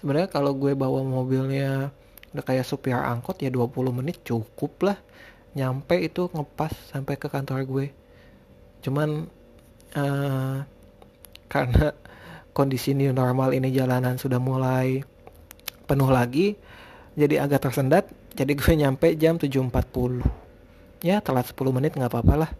sebenarnya 0.00 0.32
kalau 0.32 0.56
gue 0.56 0.72
bawa 0.72 1.04
mobilnya 1.04 1.92
udah 2.32 2.44
kayak 2.46 2.64
supir 2.64 2.96
angkot 2.96 3.36
ya 3.44 3.52
20 3.52 3.92
menit 3.92 4.24
cukup 4.24 4.72
lah. 4.88 4.98
Nyampe 5.52 5.98
itu 5.98 6.30
ngepas 6.30 6.72
sampai 6.94 7.18
ke 7.20 7.28
kantor 7.28 7.66
gue 7.68 7.86
cuman 8.80 9.28
uh, 9.92 10.64
karena 11.52 11.92
kondisi 12.56 12.96
new 12.96 13.12
normal 13.12 13.52
ini 13.52 13.68
jalanan 13.68 14.16
sudah 14.16 14.40
mulai 14.40 15.04
penuh 15.90 16.06
lagi 16.06 16.54
jadi 17.18 17.42
agak 17.42 17.66
tersendat 17.66 18.06
jadi 18.38 18.54
gue 18.54 18.74
nyampe 18.78 19.10
jam 19.18 19.34
7.40 19.34 20.22
ya 21.02 21.18
telat 21.18 21.50
10 21.50 21.58
menit 21.74 21.98
nggak 21.98 22.12
apa-apa 22.14 22.46
lah 22.46 22.50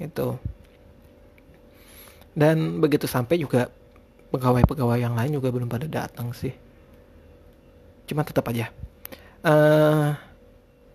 gitu. 0.00 0.40
Dan 2.32 2.80
begitu 2.80 3.04
sampai 3.04 3.36
juga 3.36 3.68
pegawai-pegawai 4.32 4.98
yang 5.02 5.12
lain 5.12 5.36
juga 5.36 5.52
belum 5.52 5.68
pada 5.68 5.84
datang 5.90 6.32
sih. 6.32 6.54
Cuma 8.08 8.24
tetap 8.24 8.48
aja. 8.48 8.72
Uh, 9.44 10.14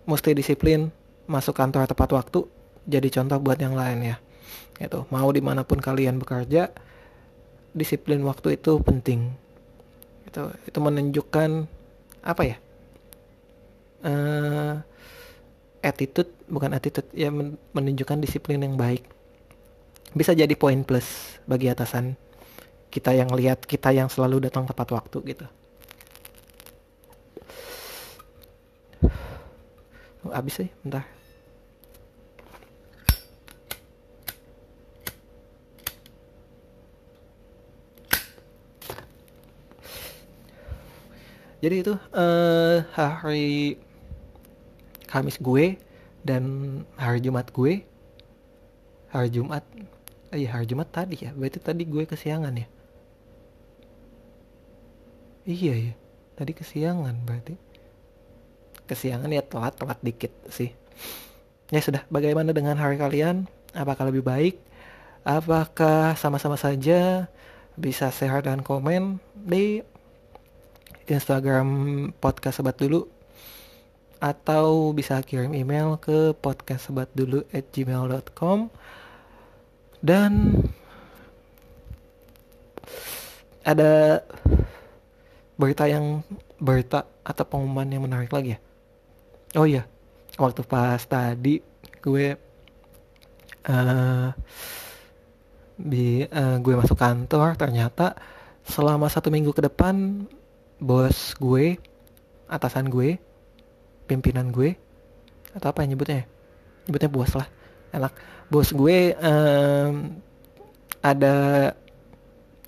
mesti 0.10 0.34
disiplin 0.34 0.90
masuk 1.26 1.58
kantor 1.58 1.90
tepat 1.90 2.14
waktu 2.14 2.46
jadi 2.86 3.10
contoh 3.10 3.42
buat 3.42 3.58
yang 3.58 3.74
lain 3.74 4.16
ya 4.16 4.18
gitu. 4.82 5.06
Mau 5.10 5.30
di 5.34 5.42
mana 5.42 5.66
pun 5.66 5.82
kalian 5.82 6.22
bekerja 6.22 6.70
disiplin 7.76 8.22
waktu 8.24 8.58
itu 8.62 8.80
penting 8.82 9.34
itu 10.26 10.42
itu 10.68 10.80
menunjukkan 10.82 11.50
apa 12.26 12.42
ya? 12.44 12.58
Uh, 14.06 14.78
attitude 15.82 16.30
bukan 16.50 16.74
attitude 16.74 17.10
ya 17.14 17.30
menunjukkan 17.74 18.22
disiplin 18.22 18.62
yang 18.62 18.76
baik. 18.76 19.06
Bisa 20.12 20.34
jadi 20.34 20.52
poin 20.58 20.84
plus 20.84 21.38
bagi 21.46 21.70
atasan 21.70 22.18
kita 22.90 23.12
yang 23.14 23.30
lihat 23.34 23.64
kita 23.64 23.92
yang 23.92 24.08
selalu 24.12 24.50
datang 24.50 24.66
tepat 24.66 24.92
waktu 24.92 25.18
gitu. 25.34 25.46
Habis 30.26 30.66
sih 30.66 30.70
bentar 30.82 31.15
jadi 41.64 41.76
itu 41.82 41.94
uh, 42.16 42.84
hari 42.92 43.80
Kamis 45.06 45.40
gue 45.40 45.80
dan 46.26 46.44
hari 46.98 47.22
Jumat 47.22 47.54
gue. 47.54 47.86
Hari 49.14 49.30
Jumat 49.32 49.64
eh, 50.34 50.44
iya 50.44 50.60
hari 50.60 50.66
Jumat 50.68 50.92
tadi 50.92 51.22
ya. 51.22 51.32
Berarti 51.32 51.62
tadi 51.62 51.88
gue 51.88 52.04
kesiangan 52.04 52.54
ya? 52.58 52.68
Iya 55.46 55.74
ya 55.92 55.94
tadi 56.36 56.52
kesiangan 56.52 57.16
berarti. 57.24 57.56
Kesiangan 58.86 59.32
ya 59.32 59.42
telat 59.46 59.74
telat 59.80 60.00
dikit 60.04 60.34
sih. 60.52 60.74
Ya 61.72 61.80
sudah 61.82 62.04
bagaimana 62.12 62.52
dengan 62.52 62.76
hari 62.76 63.00
kalian? 63.00 63.48
Apakah 63.72 64.12
lebih 64.12 64.22
baik? 64.22 64.60
Apakah 65.26 66.14
sama-sama 66.20 66.60
saja? 66.60 67.32
Bisa 67.80 68.14
share 68.14 68.46
dan 68.46 68.62
komen 68.62 69.18
di 69.34 69.82
Instagram 71.10 71.68
podcast 72.18 72.58
sobat 72.62 72.78
dulu 72.78 73.10
atau 74.20 74.92
bisa 74.96 75.22
kirim 75.22 75.54
email 75.54 75.98
ke 76.02 76.34
podcastsebatdulu@gmail.com 76.40 78.70
dan 80.02 80.64
ada 83.66 84.22
berita 85.58 85.88
yang 85.90 86.22
berita 86.62 87.06
atau 87.26 87.46
pengumuman 87.46 87.90
yang 87.90 88.04
menarik 88.06 88.34
lagi 88.34 88.50
ya? 88.56 88.60
Oh 89.56 89.66
iya 89.66 89.88
waktu 90.36 90.68
pas 90.68 91.00
tadi 91.08 91.64
gue 92.04 92.36
uh, 93.72 94.30
di 95.76 96.24
uh, 96.28 96.58
gue 96.60 96.74
masuk 96.76 97.00
kantor 97.00 97.56
ternyata 97.56 98.16
selama 98.68 99.08
satu 99.08 99.32
minggu 99.32 99.56
ke 99.56 99.64
depan 99.64 100.28
bos 100.80 101.34
gue 101.40 101.80
atasan 102.52 102.92
gue 102.92 103.18
pimpinan 104.06 104.52
gue 104.52 104.76
atau 105.56 105.72
apa 105.72 105.82
yang 105.82 105.96
nyebutnya 105.96 106.28
nyebutnya 106.86 107.10
bos 107.10 107.32
lah 107.34 107.48
enak. 107.96 108.14
Bos 108.46 108.70
gue 108.76 109.16
um, 109.18 110.20
ada 111.02 111.36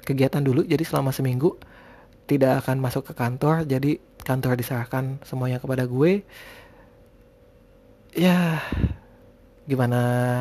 kegiatan 0.02 0.42
dulu 0.42 0.64
jadi 0.64 0.82
selama 0.88 1.12
seminggu 1.12 1.60
tidak 2.26 2.64
akan 2.66 2.80
masuk 2.80 3.12
ke 3.12 3.14
kantor 3.14 3.68
jadi 3.68 4.00
kantor 4.24 4.56
diserahkan 4.58 5.20
semuanya 5.28 5.60
kepada 5.60 5.86
gue. 5.86 6.24
Ya 8.18 8.64
gimana 9.68 10.00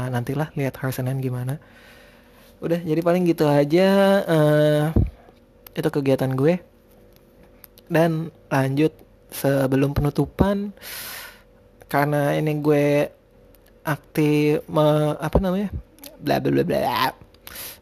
nantilah 0.08 0.54
lihat 0.54 0.78
hari 0.78 0.94
Senin 0.94 1.18
gimana. 1.18 1.58
Udah 2.62 2.80
jadi 2.80 3.02
paling 3.04 3.28
gitu 3.28 3.44
aja 3.44 3.88
uh, 4.24 4.84
itu 5.76 5.88
kegiatan 5.92 6.32
gue 6.32 6.62
dan 7.86 8.34
lanjut 8.50 8.92
sebelum 9.30 9.94
penutupan 9.94 10.74
karena 11.86 12.34
ini 12.34 12.58
gue 12.58 13.10
aktif 13.86 14.66
me, 14.66 15.14
apa 15.18 15.38
namanya 15.38 15.70
bla 16.18 16.42
bla 16.42 16.50
bla 16.50 16.64
bla 16.66 17.26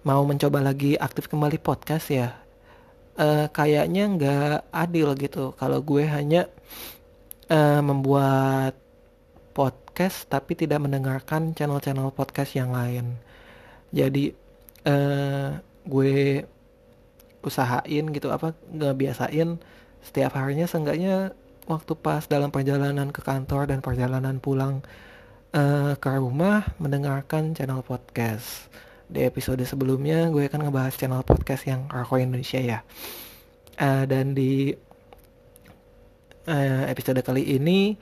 mau 0.04 0.20
mencoba 0.28 0.60
lagi 0.60 0.94
aktif 1.00 1.26
kembali 1.32 1.56
podcast 1.58 2.12
ya. 2.12 2.36
Uh, 3.16 3.48
kayaknya 3.50 4.04
nggak 4.04 4.56
adil 4.68 5.16
gitu. 5.16 5.56
Kalau 5.56 5.80
gue 5.80 6.04
hanya 6.04 6.46
uh, 7.48 7.80
membuat 7.80 8.76
podcast 9.56 10.28
tapi 10.28 10.58
tidak 10.58 10.84
mendengarkan 10.84 11.56
channel-channel 11.56 12.12
podcast 12.12 12.52
yang 12.52 12.74
lain. 12.74 13.16
Jadi 13.96 14.36
uh, 14.84 15.56
gue 15.88 16.44
usahain 17.44 18.04
gitu 18.12 18.28
apa 18.32 18.52
nggak 18.72 18.94
biasain 19.00 19.56
setiap 20.04 20.36
harinya 20.36 20.68
seenggaknya 20.68 21.32
waktu 21.64 21.96
pas 21.96 22.28
dalam 22.28 22.52
perjalanan 22.52 23.08
ke 23.08 23.24
kantor 23.24 23.72
dan 23.72 23.80
perjalanan 23.80 24.36
pulang 24.36 24.84
uh, 25.56 25.96
ke 25.96 26.08
rumah 26.20 26.68
mendengarkan 26.76 27.56
channel 27.56 27.80
podcast. 27.80 28.68
Di 29.08 29.24
episode 29.24 29.64
sebelumnya 29.64 30.28
gue 30.28 30.44
akan 30.44 30.68
ngebahas 30.68 30.94
channel 30.96 31.24
podcast 31.24 31.64
yang 31.64 31.88
Rako 31.88 32.20
Indonesia 32.20 32.60
ya. 32.60 32.78
Uh, 33.80 34.04
dan 34.04 34.36
di 34.36 34.76
uh, 36.46 36.84
episode 36.86 37.20
kali 37.24 37.56
ini 37.56 37.96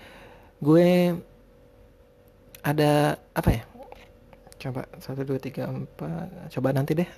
gue 0.58 1.14
ada 2.62 3.18
apa 3.34 3.50
ya? 3.50 3.62
Coba 4.58 4.86
satu 4.98 5.26
dua 5.26 5.38
tiga 5.42 5.70
empat. 5.70 6.50
Coba 6.54 6.74
nanti 6.74 6.98
deh. 6.98 7.10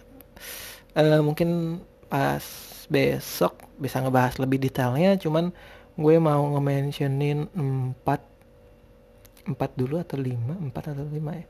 Uh, 0.97 1.21
mungkin 1.25 1.81
pas 2.07 2.45
besok 2.87 3.57
bisa 3.81 3.99
ngebahas 4.01 4.37
lebih 4.39 4.61
detailnya 4.61 5.17
cuman 5.17 5.51
gue 5.95 6.17
mau 6.19 6.43
nge-mentionin 6.57 7.49
4 7.55 7.97
4 9.49 9.81
dulu 9.81 10.01
atau 10.01 10.17
5 10.19 10.73
4 10.73 10.93
atau 10.93 11.05
5 11.07 11.41
ya? 11.41 11.47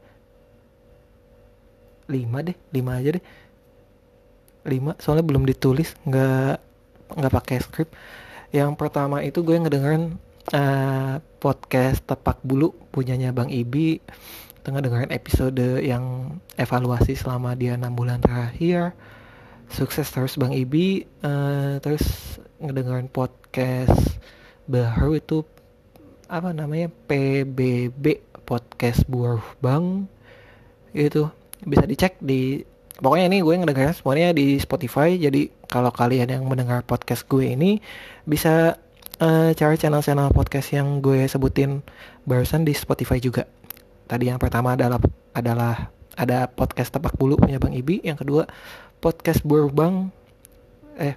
5 2.08 2.46
deh 2.46 2.56
5 2.73 2.99
aja 2.99 3.11
deh. 3.16 3.25
5 4.64 5.00
soalnya 5.00 5.25
belum 5.25 5.44
ditulis 5.44 5.92
nggak 6.08 6.56
nggak 7.14 7.32
pakai 7.32 7.56
skrip 7.61 7.88
yang 8.54 8.78
pertama 8.78 9.20
itu 9.20 9.42
gue 9.42 9.58
ngedengerin 9.58 10.14
uh, 10.54 11.18
podcast 11.42 12.06
tepak 12.06 12.38
bulu 12.46 12.70
punyanya 12.94 13.34
bang 13.34 13.50
Ibi. 13.50 13.99
Tengah 14.64 14.80
dengerin 14.80 15.12
episode 15.12 15.84
yang 15.84 16.38
evaluasi 16.56 17.12
selama 17.18 17.52
dia 17.52 17.76
enam 17.76 17.92
bulan 17.92 18.23
terakhir 18.23 18.96
sukses 19.71 20.09
terus 20.11 20.37
Bang 20.37 20.52
Ibi. 20.52 21.06
Uh, 21.25 21.78
terus 21.80 22.04
ngedengerin 22.61 23.09
podcast 23.09 24.18
baru 24.64 25.21
itu 25.21 25.44
apa 26.28 26.50
namanya 26.56 26.88
PBB 27.09 28.20
podcast 28.44 29.05
buah 29.09 29.40
Bang. 29.61 30.09
Itu 30.92 31.29
bisa 31.64 31.85
dicek 31.88 32.20
di 32.20 32.61
pokoknya 33.00 33.27
ini 33.33 33.38
gue 33.40 33.55
ngedengerin 33.57 33.96
semuanya 33.96 34.37
di 34.37 34.57
Spotify. 34.61 35.16
Jadi 35.16 35.50
kalau 35.66 35.90
kalian 35.90 36.31
yang 36.31 36.44
mendengar 36.46 36.85
podcast 36.87 37.27
gue 37.27 37.53
ini 37.55 37.81
bisa 38.29 38.79
uh, 39.20 39.50
cari 39.53 39.77
channel-channel 39.77 40.31
podcast 40.31 40.74
yang 40.74 41.03
gue 41.03 41.27
sebutin 41.27 41.83
barusan 42.24 42.62
di 42.62 42.72
Spotify 42.77 43.18
juga. 43.18 43.48
Tadi 44.05 44.29
yang 44.29 44.38
pertama 44.38 44.77
adalah 44.77 45.00
adalah 45.35 45.90
ada 46.14 46.46
podcast 46.46 46.94
tepak 46.94 47.18
bulu 47.18 47.35
punya 47.35 47.59
Bang 47.59 47.74
Ibi. 47.74 48.05
Yang 48.07 48.22
kedua 48.22 48.42
podcast 49.04 49.44
Buruh 49.44 49.68
Bang. 49.68 50.08
Eh 50.96 51.12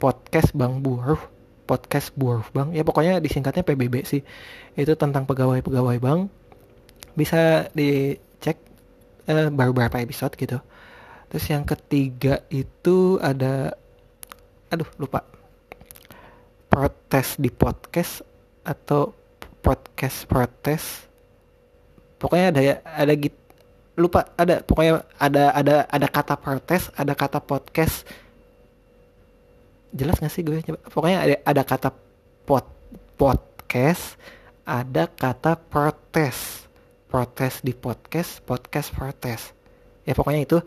podcast 0.00 0.56
Bang 0.56 0.80
Buruh 0.80 1.20
podcast 1.68 2.08
Buruh 2.16 2.48
Bang. 2.56 2.72
Ya 2.72 2.80
pokoknya 2.88 3.20
disingkatnya 3.20 3.68
PBB 3.68 4.08
sih. 4.08 4.24
Itu 4.72 4.96
tentang 4.96 5.28
pegawai-pegawai 5.28 6.00
Bang 6.00 6.32
bisa 7.12 7.68
dicek 7.76 8.56
eh, 9.28 9.52
baru 9.52 9.76
berapa 9.76 10.00
episode 10.00 10.32
gitu. 10.40 10.56
Terus 11.28 11.44
yang 11.52 11.68
ketiga 11.68 12.40
itu 12.48 13.20
ada 13.20 13.76
aduh 14.72 14.88
lupa. 14.96 15.20
Protes 16.72 17.36
di 17.36 17.52
podcast 17.52 18.24
atau 18.64 19.12
podcast 19.60 20.24
protes. 20.24 21.04
Pokoknya 22.16 22.46
ada 22.56 22.60
ya 22.64 22.74
ada 22.88 23.12
gitu 23.12 23.47
lupa 23.98 24.30
ada 24.38 24.62
pokoknya 24.62 25.02
ada 25.18 25.50
ada 25.50 25.76
ada 25.90 26.06
kata 26.06 26.38
protes 26.38 26.88
ada 26.94 27.12
kata 27.18 27.42
podcast. 27.42 28.06
Jelas 29.90 30.22
gak 30.22 30.30
sih 30.30 30.46
gue? 30.46 30.62
Pokoknya 30.94 31.18
ada 31.26 31.34
ada 31.42 31.62
kata 31.66 31.90
pot 32.46 32.64
podcast 33.18 34.14
ada 34.62 35.10
kata 35.10 35.58
protes. 35.58 36.64
Protes 37.10 37.64
di 37.64 37.74
podcast 37.74 38.38
podcast 38.46 38.94
protes. 38.94 39.50
Ya 40.06 40.14
pokoknya 40.14 40.46
itu 40.46 40.58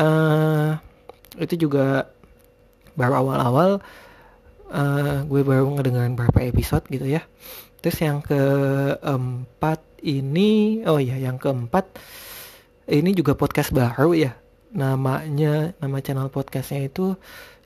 uh, 0.00 0.80
itu 1.36 1.68
juga 1.68 2.08
baru 2.96 3.22
awal-awal 3.22 3.70
uh, 4.70 5.18
gue 5.26 5.42
baru 5.42 5.66
ngedengerin 5.76 6.16
beberapa 6.16 6.46
episode 6.48 6.86
gitu 6.88 7.04
ya. 7.04 7.22
Terus 7.84 7.98
yang 8.00 8.24
keempat 8.24 9.82
ini 10.00 10.80
oh 10.88 10.96
ya 10.96 11.20
yang 11.20 11.36
keempat 11.36 11.90
ini 12.90 13.14
juga 13.14 13.38
podcast 13.38 13.70
baru 13.70 14.10
ya. 14.18 14.34
Namanya 14.74 15.78
nama 15.78 16.02
channel 16.02 16.26
podcastnya 16.26 16.90
itu 16.90 17.14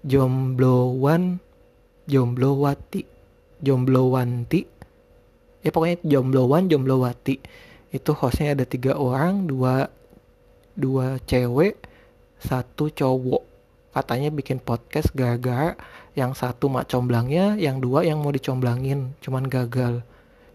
Jomblowan 0.05 1.41
Jomblowati 2.05 3.09
Jomblowanti 3.65 4.61
ya 5.65 5.73
pokoknya 5.73 5.97
Jomblowan 6.05 6.69
Jomblowati 6.69 7.41
itu 7.89 8.11
hostnya 8.13 8.53
ada 8.53 8.69
tiga 8.69 9.01
orang 9.01 9.49
dua 9.49 9.89
dua 10.77 11.17
cewek 11.25 11.81
satu 12.37 12.93
cowok. 12.93 13.43
Katanya 13.97 14.29
bikin 14.29 14.61
podcast 14.61 15.15
gara-gara 15.17 15.79
yang 16.13 16.37
satu 16.37 16.69
mak 16.69 16.93
comblangnya 16.93 17.57
yang 17.57 17.81
dua 17.81 18.05
yang 18.05 18.21
mau 18.21 18.35
dicomblangin. 18.35 19.17
Cuman 19.25 19.49
gagal. 19.49 20.05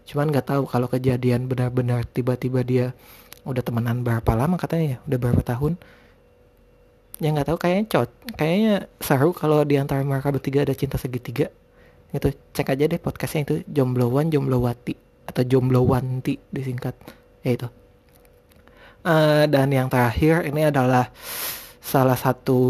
Cuman 0.06 0.30
nggak 0.30 0.46
tahu 0.46 0.62
kalau 0.70 0.86
kejadian 0.86 1.50
benar-benar 1.50 2.06
tiba-tiba 2.06 2.62
dia 2.62 2.86
udah 3.44 3.62
temenan 3.64 4.04
berapa 4.04 4.32
lama 4.36 4.60
katanya 4.60 4.96
ya? 4.96 4.98
Udah 5.08 5.18
berapa 5.18 5.42
tahun? 5.44 5.80
Ya 7.20 7.28
nggak 7.36 7.52
tahu 7.52 7.58
kayaknya 7.60 7.84
cot 7.92 8.10
kayaknya 8.36 8.74
seru 8.96 9.36
kalau 9.36 9.60
di 9.68 9.76
antara 9.76 10.00
mereka 10.00 10.32
bertiga 10.32 10.64
ada 10.64 10.72
cinta 10.72 10.96
segitiga. 10.96 11.52
Itu 12.10 12.32
cek 12.32 12.72
aja 12.74 12.84
deh 12.88 13.00
podcastnya 13.00 13.44
itu 13.44 13.54
jomblowan 13.68 14.32
jomblowati 14.32 14.96
atau 15.28 15.42
jomblowanti 15.44 16.40
disingkat. 16.48 16.96
Ya 17.44 17.50
itu. 17.54 17.68
Uh, 19.00 19.48
dan 19.48 19.72
yang 19.72 19.88
terakhir 19.88 20.44
ini 20.44 20.68
adalah 20.68 21.08
salah 21.80 22.16
satu 22.16 22.60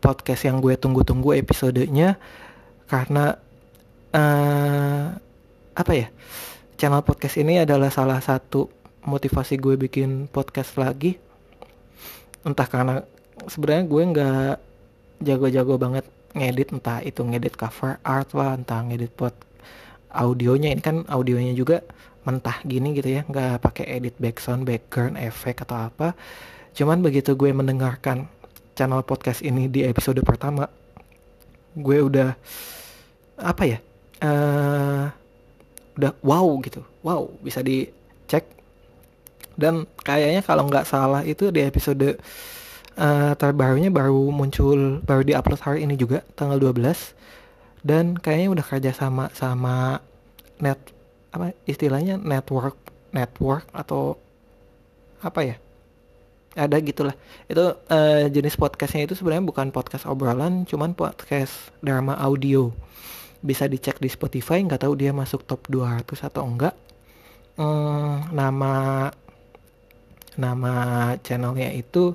podcast 0.00 0.44
yang 0.48 0.60
gue 0.60 0.76
tunggu-tunggu 0.76 1.36
episodenya 1.36 2.16
karena 2.88 3.36
uh, 4.16 5.16
apa 5.76 5.92
ya? 5.92 6.08
Channel 6.80 7.04
podcast 7.04 7.36
ini 7.36 7.60
adalah 7.60 7.92
salah 7.92 8.24
satu 8.24 8.79
motivasi 9.04 9.56
gue 9.56 9.76
bikin 9.80 10.28
podcast 10.28 10.76
lagi. 10.76 11.16
Entah 12.44 12.68
karena 12.68 13.04
sebenarnya 13.48 13.84
gue 13.88 14.02
nggak 14.12 14.54
jago-jago 15.24 15.76
banget 15.76 16.04
ngedit 16.36 16.70
entah 16.72 17.02
itu 17.02 17.20
ngedit 17.26 17.58
cover 17.58 17.98
art 18.06 18.32
lah 18.36 18.56
entah 18.56 18.80
ngedit 18.84 19.12
pot 19.12 19.34
audionya. 20.12 20.72
Ini 20.72 20.82
kan 20.82 20.96
audionya 21.08 21.52
juga 21.56 21.84
mentah 22.20 22.60
gini 22.68 22.92
gitu 22.92 23.08
ya 23.08 23.24
nggak 23.24 23.64
pakai 23.64 23.96
edit 23.96 24.20
background 24.20 24.68
background 24.68 25.14
efek 25.16 25.64
atau 25.64 25.76
apa. 25.88 26.12
Cuman 26.76 27.00
begitu 27.00 27.34
gue 27.34 27.50
mendengarkan 27.50 28.28
channel 28.76 29.04
podcast 29.04 29.44
ini 29.44 29.68
di 29.68 29.84
episode 29.84 30.20
pertama 30.24 30.68
gue 31.76 31.98
udah 32.02 32.34
apa 33.40 33.62
ya 33.64 33.78
uh, 34.24 35.06
udah 35.96 36.12
wow 36.24 36.46
gitu. 36.64 36.80
Wow 37.04 37.32
bisa 37.40 37.64
dicek 37.64 37.99
dan 39.54 39.88
kayaknya 40.02 40.42
kalau 40.44 40.66
nggak 40.68 40.86
salah 40.86 41.22
itu 41.26 41.50
di 41.50 41.64
episode 41.64 42.18
uh, 42.98 43.32
terbarunya 43.34 43.88
baru 43.88 44.30
muncul 44.30 45.02
baru 45.02 45.22
diupload 45.24 45.60
hari 45.62 45.80
ini 45.86 45.94
juga 45.96 46.22
tanggal 46.36 46.58
12 46.58 47.16
dan 47.80 48.16
kayaknya 48.16 48.48
udah 48.52 48.64
kerja 48.64 48.92
sama 48.92 49.32
sama 49.32 50.04
net 50.60 50.78
apa 51.32 51.56
istilahnya 51.64 52.20
network 52.20 52.76
network 53.14 53.66
atau 53.72 54.18
apa 55.20 55.40
ya? 55.44 55.56
Ada 56.58 56.82
gitulah. 56.82 57.14
Itu 57.46 57.78
uh, 57.78 58.24
jenis 58.26 58.58
podcastnya 58.58 59.06
itu 59.06 59.14
sebenarnya 59.14 59.46
bukan 59.46 59.70
podcast 59.70 60.08
obrolan 60.10 60.66
cuman 60.66 60.98
podcast 60.98 61.70
drama 61.78 62.18
audio. 62.18 62.74
Bisa 63.40 63.70
dicek 63.70 64.02
di 64.02 64.10
Spotify 64.10 64.60
nggak 64.66 64.82
tahu 64.84 64.98
dia 64.98 65.14
masuk 65.14 65.46
top 65.46 65.70
200 65.70 66.04
atau 66.26 66.42
enggak. 66.42 66.74
Hmm, 67.60 68.32
nama 68.32 69.06
nama 70.36 71.14
channelnya 71.24 71.74
itu 71.74 72.14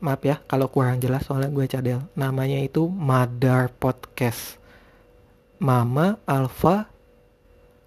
maaf 0.00 0.24
ya 0.24 0.40
kalau 0.48 0.66
kurang 0.72 0.98
jelas 0.98 1.28
soalnya 1.28 1.52
gue 1.52 1.66
cadel. 1.68 2.00
Namanya 2.16 2.58
itu 2.58 2.88
Madar 2.88 3.70
Podcast. 3.70 4.56
Mama 5.60 6.16
Alpha 6.24 6.88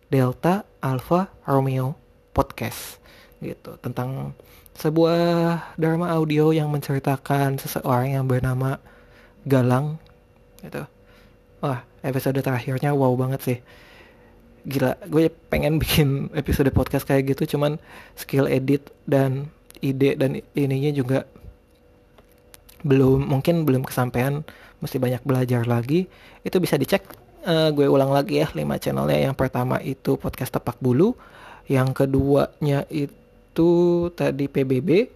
Delta 0.07 0.61
Alpha 0.77 1.33
Romeo 1.49 1.97
Podcast. 2.31 3.01
Gitu 3.41 3.75
tentang 3.81 4.37
sebuah 4.77 5.73
drama 5.75 6.13
audio 6.13 6.53
yang 6.53 6.69
menceritakan 6.69 7.57
seseorang 7.57 8.15
yang 8.15 8.25
bernama 8.29 8.77
Galang. 9.43 9.97
Gitu. 10.61 10.85
Wah 11.59 11.81
episode 12.03 12.37
terakhirnya 12.39 12.91
wow 12.93 13.15
banget 13.15 13.41
sih 13.41 13.59
gila 14.63 14.95
gue 15.07 15.27
pengen 15.51 15.75
bikin 15.81 16.31
episode 16.39 16.71
podcast 16.71 17.03
kayak 17.03 17.35
gitu 17.35 17.55
cuman 17.57 17.79
skill 18.15 18.47
edit 18.47 18.87
dan 19.03 19.51
ide 19.83 20.15
dan 20.15 20.39
ininya 20.55 20.91
juga 20.95 21.27
belum 22.83 23.27
mungkin 23.27 23.63
belum 23.63 23.83
kesampaian 23.87 24.43
mesti 24.83 24.99
banyak 24.99 25.23
belajar 25.23 25.63
lagi. 25.63 26.07
Itu 26.43 26.59
bisa 26.59 26.75
dicek 26.75 27.07
uh, 27.47 27.71
gue 27.71 27.87
ulang 27.87 28.11
lagi 28.11 28.43
ya 28.43 28.51
5 28.51 28.59
channelnya. 28.83 29.31
Yang 29.31 29.35
pertama 29.39 29.79
itu 29.79 30.19
podcast 30.19 30.51
tepak 30.51 30.79
bulu 30.83 31.15
yang 31.71 31.95
keduanya 31.95 32.83
itu 32.91 33.71
tadi 34.11 34.51
PBB 34.51 35.07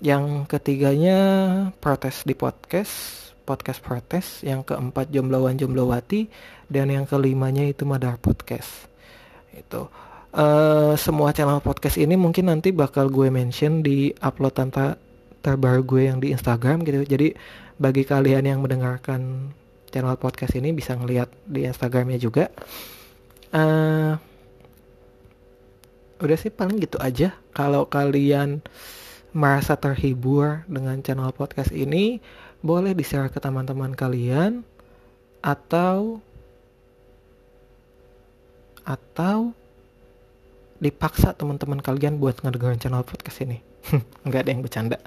yang 0.00 0.48
ketiganya 0.48 1.18
protes 1.78 2.24
di 2.24 2.32
podcast 2.32 3.31
podcast 3.42 3.82
protes 3.82 4.46
yang 4.46 4.62
keempat 4.62 5.10
jombloan 5.10 5.58
jomblowati 5.58 6.30
dan 6.70 6.88
yang 6.88 7.04
kelimanya 7.04 7.66
itu 7.66 7.82
madar 7.84 8.16
podcast. 8.16 8.86
Itu. 9.52 9.90
Uh, 10.32 10.96
semua 10.96 11.36
channel 11.36 11.60
podcast 11.60 12.00
ini 12.00 12.16
mungkin 12.16 12.48
nanti 12.48 12.72
bakal 12.72 13.12
gue 13.12 13.28
mention 13.28 13.84
di 13.84 14.16
upload 14.24 14.56
tanpa 14.56 14.96
terbaru 15.44 15.84
gue 15.84 16.02
yang 16.08 16.18
di 16.22 16.32
Instagram 16.32 16.86
gitu. 16.88 17.04
Jadi 17.04 17.36
bagi 17.76 18.06
kalian 18.08 18.48
yang 18.48 18.58
mendengarkan 18.64 19.52
channel 19.92 20.16
podcast 20.16 20.56
ini 20.56 20.72
bisa 20.72 20.96
ngeliat 20.96 21.28
di 21.44 21.68
Instagramnya 21.68 22.16
juga. 22.16 22.48
Uh, 23.52 24.16
udah 26.22 26.38
sih 26.38 26.48
paling 26.48 26.80
gitu 26.80 26.96
aja. 27.02 27.36
Kalau 27.52 27.84
kalian 27.90 28.64
merasa 29.36 29.76
terhibur 29.76 30.64
dengan 30.68 31.00
channel 31.04 31.32
podcast 31.34 31.72
ini 31.72 32.22
boleh 32.62 32.94
di 32.94 33.02
share 33.02 33.28
ke 33.28 33.42
teman-teman 33.42 33.92
kalian 33.92 34.62
atau 35.42 36.22
atau 38.82 39.50
dipaksa 40.82 41.34
teman-teman 41.34 41.78
kalian 41.78 42.18
buat 42.18 42.38
ngedengerin 42.42 42.78
channel 42.78 43.06
podcast 43.06 43.42
ini 43.42 43.62
nggak 44.26 44.46
ada 44.46 44.50
yang 44.50 44.62
bercanda 44.62 44.98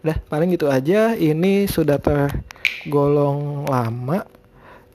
Udah 0.00 0.16
paling 0.32 0.56
gitu 0.56 0.64
aja. 0.72 1.12
Ini 1.12 1.68
sudah 1.68 2.00
tergolong 2.00 3.68
lama. 3.68 4.24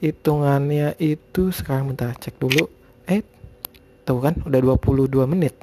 Hitungannya 0.02 0.98
itu 0.98 1.54
sekarang 1.54 1.94
bentar 1.94 2.18
cek 2.18 2.34
dulu. 2.42 2.66
Eh, 3.06 3.22
tuh 4.02 4.18
kan 4.18 4.34
udah 4.42 4.58
22 4.58 5.30
menit. 5.30 5.54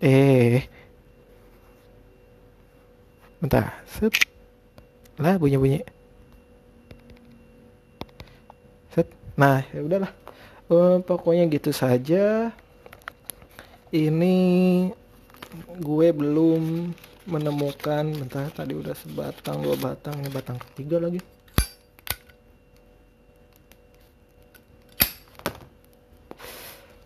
Eh. 0.00 0.64
Bentar. 3.40 3.84
Set. 3.84 4.16
Lah 5.20 5.36
bunyi-bunyi. 5.36 5.84
Set. 8.92 9.12
Nah, 9.36 9.60
ya 9.68 9.84
udahlah. 9.84 10.12
Uh, 10.72 11.04
pokoknya 11.04 11.44
gitu 11.52 11.72
saja. 11.76 12.48
Ini 13.92 14.36
gue 15.82 16.08
belum 16.14 16.94
menemukan 17.28 18.04
bentar 18.16 18.48
tadi 18.54 18.72
udah 18.72 18.94
sebatang 18.96 19.60
dua 19.60 19.76
batang 19.76 20.16
ini 20.22 20.30
batang 20.32 20.56
ketiga 20.56 21.02
lagi 21.02 21.20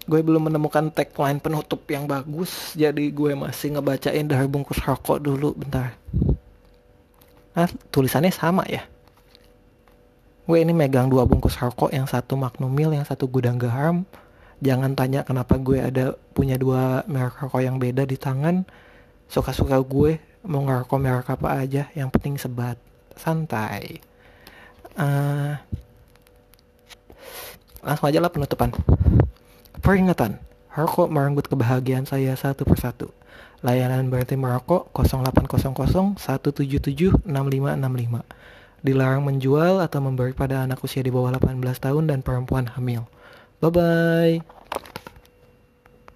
gue 0.04 0.20
belum 0.20 0.52
menemukan 0.52 0.92
tagline 0.92 1.40
penutup 1.40 1.80
yang 1.88 2.04
bagus 2.04 2.76
jadi 2.76 3.08
gue 3.08 3.32
masih 3.32 3.76
ngebacain 3.76 4.28
dari 4.28 4.44
bungkus 4.44 4.84
rokok 4.84 5.16
dulu 5.16 5.56
bentar. 5.56 5.96
Nah 7.56 7.68
tulisannya 7.88 8.28
sama 8.28 8.68
ya? 8.68 8.84
Gue 10.44 10.60
ini 10.60 10.76
megang 10.76 11.08
dua 11.08 11.24
bungkus 11.24 11.56
rokok 11.56 11.88
yang 11.88 12.04
satu 12.04 12.36
Magnum 12.36 12.68
Mil 12.68 12.92
yang 12.92 13.08
satu 13.08 13.24
gudang 13.24 13.56
garam. 13.56 14.04
Jangan 14.60 14.92
tanya 14.92 15.24
kenapa 15.24 15.56
gue 15.56 15.80
ada 15.80 16.12
punya 16.36 16.60
dua 16.60 17.00
merek 17.08 17.40
rokok 17.40 17.64
yang 17.64 17.80
beda 17.80 18.04
di 18.04 18.20
tangan. 18.20 18.68
Suka-suka 19.24 19.80
gue 19.80 20.20
mau 20.44 20.60
ngerokok 20.60 20.98
merek 21.00 21.32
apa 21.32 21.64
aja 21.64 21.88
yang 21.96 22.12
penting 22.12 22.36
sebat. 22.36 22.76
Santai. 23.16 24.04
Uh, 25.00 25.56
langsung 27.80 28.06
aja 28.12 28.20
lah 28.20 28.30
penutupan 28.30 28.70
peringatan 29.84 30.40
rokok 30.72 31.12
merenggut 31.12 31.44
kebahagiaan 31.44 32.08
saya 32.08 32.32
satu 32.40 32.64
persatu. 32.64 33.12
Layanan 33.60 34.08
berarti 34.08 34.32
merokok 34.32 34.88
0800 34.96 36.16
177 36.16 37.20
6565 37.28 38.24
dilarang 38.84 39.24
menjual 39.24 39.84
atau 39.84 40.00
memberi 40.00 40.32
pada 40.32 40.64
anak 40.64 40.80
usia 40.80 41.04
di 41.04 41.12
bawah 41.12 41.36
18 41.36 41.60
tahun 41.76 42.04
dan 42.08 42.24
perempuan 42.24 42.68
hamil. 42.72 43.04
Bye 43.60 43.72
bye. 43.72 44.63